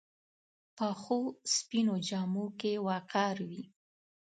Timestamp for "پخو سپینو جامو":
0.77-2.45